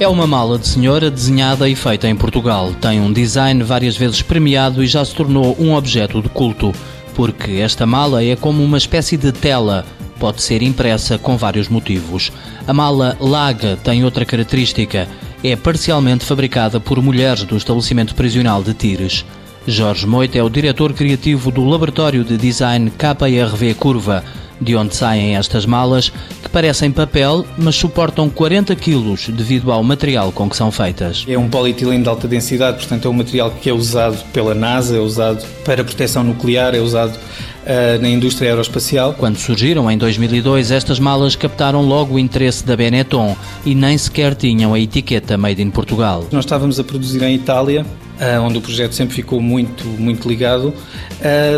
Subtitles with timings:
[0.00, 2.72] É uma mala de senhora desenhada e feita em Portugal.
[2.80, 6.72] Tem um design várias vezes premiado e já se tornou um objeto de culto,
[7.16, 9.84] porque esta mala é como uma espécie de tela.
[10.20, 12.30] Pode ser impressa com vários motivos.
[12.64, 15.08] A mala Laga tem outra característica.
[15.42, 19.24] É parcialmente fabricada por mulheres do estabelecimento prisional de Tires.
[19.66, 24.22] Jorge Moita é o diretor criativo do Laboratório de Design KRV Curva,
[24.60, 26.12] de onde saem estas malas
[26.58, 31.24] que parecem papel, mas suportam 40 kg devido ao material com que são feitas.
[31.28, 34.96] É um polietileno de alta densidade, portanto é um material que é usado pela NASA,
[34.96, 39.14] é usado para proteção nuclear, é usado uh, na indústria aeroespacial.
[39.14, 44.34] Quando surgiram em 2002, estas malas captaram logo o interesse da Benetton e nem sequer
[44.34, 46.26] tinham a etiqueta Made in Portugal.
[46.32, 47.86] Nós estávamos a produzir em Itália
[48.18, 50.74] Uh, onde o projeto sempre ficou muito, muito ligado, uh,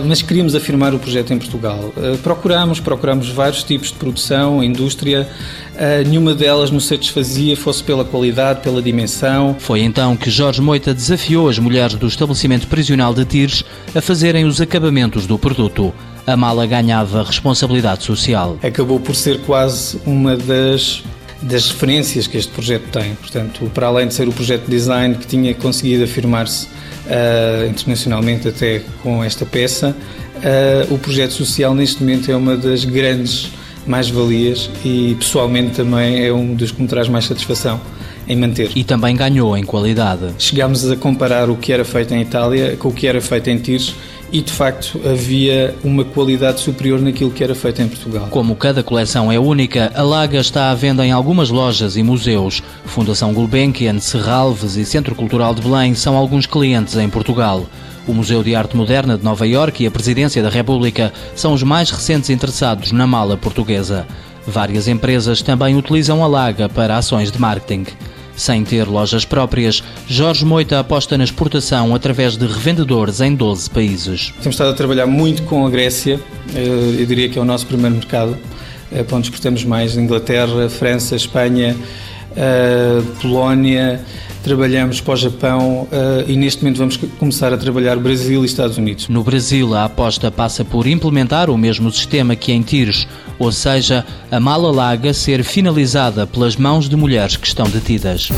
[0.04, 1.90] mas queríamos afirmar o projeto em Portugal.
[1.96, 5.26] Uh, procuramos, procuramos vários tipos de produção, indústria,
[6.06, 9.56] nenhuma delas nos satisfazia, fosse pela qualidade, pela dimensão.
[9.58, 14.44] Foi então que Jorge Moita desafiou as mulheres do estabelecimento prisional de Tires a fazerem
[14.44, 15.94] os acabamentos do produto.
[16.26, 18.58] A mala ganhava responsabilidade social.
[18.62, 21.02] Acabou por ser quase uma das
[21.42, 23.14] das referências que este projeto tem.
[23.14, 28.48] Portanto, para além de ser o projeto de design que tinha conseguido afirmar-se uh, internacionalmente
[28.48, 29.96] até com esta peça,
[30.36, 33.50] uh, o projeto social neste momento é uma das grandes
[33.86, 37.80] mais-valias e pessoalmente também é um dos que me traz mais satisfação
[38.30, 38.70] em manter.
[38.76, 40.32] E também ganhou em qualidade.
[40.38, 43.58] Chegámos a comparar o que era feito em Itália com o que era feito em
[43.58, 43.96] Tires
[44.32, 48.28] e de facto havia uma qualidade superior naquilo que era feito em Portugal.
[48.30, 52.62] Como cada coleção é única, a Laga está à venda em algumas lojas e museus.
[52.84, 57.66] Fundação Gulbenkian, Serralves e Centro Cultural de Belém são alguns clientes em Portugal.
[58.06, 61.64] O Museu de Arte Moderna de Nova Iorque e a Presidência da República são os
[61.64, 64.06] mais recentes interessados na mala portuguesa.
[64.46, 67.86] Várias empresas também utilizam a Laga para ações de marketing.
[68.40, 74.32] Sem ter lojas próprias, Jorge Moita aposta na exportação através de revendedores em 12 países.
[74.40, 76.18] Temos estado a trabalhar muito com a Grécia,
[76.54, 78.38] eh, eu diria que é o nosso primeiro mercado,
[78.90, 81.76] é para onde exportamos mais: Inglaterra, França, Espanha,
[82.34, 84.00] eh, Polónia
[84.42, 85.86] trabalhamos para o Japão
[86.26, 89.06] e neste momento vamos começar a trabalhar Brasil e Estados Unidos.
[89.06, 93.06] No Brasil, a aposta passa por implementar o mesmo sistema que em Tires,
[93.40, 98.28] ou seja, a mala laga ser finalizada pelas mãos de mulheres que estão detidas.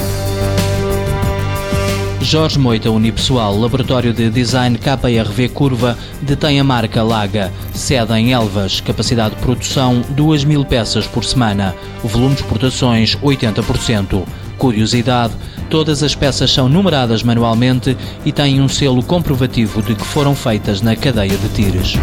[2.20, 8.80] Jorge Moita Unipessoal, laboratório de design KRV Curva, detém a marca Laga, sede em Elvas,
[8.80, 11.74] capacidade de produção 2 mil peças por semana,
[12.04, 14.22] volume de exportações 80%.
[14.56, 15.34] Curiosidade,
[15.68, 20.80] todas as peças são numeradas manualmente e têm um selo comprovativo de que foram feitas
[20.80, 21.94] na cadeia de tires.